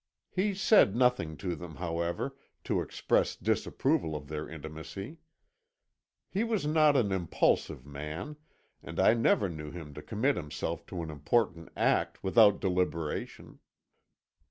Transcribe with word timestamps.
He 0.31 0.55
said 0.55 0.95
nothing 0.95 1.37
to 1.37 1.55
them, 1.55 1.75
however, 1.75 2.35
to 2.63 2.81
express 2.81 3.35
disapproval 3.35 4.15
of 4.15 4.29
their 4.29 4.49
intimacy. 4.49 5.17
He 6.27 6.43
was 6.43 6.65
not 6.65 6.97
an 6.97 7.11
impulsive 7.11 7.85
man, 7.85 8.37
and 8.81 8.99
I 8.99 9.13
never 9.13 9.47
knew 9.47 9.69
him 9.69 9.93
to 9.93 10.01
commit 10.01 10.37
himself 10.37 10.87
to 10.87 11.03
an 11.03 11.11
important 11.11 11.69
act 11.77 12.23
without 12.23 12.59
deliberation. 12.59 13.59